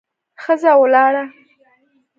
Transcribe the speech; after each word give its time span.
ښځه 0.41 0.71
ولاړه. 0.81 1.23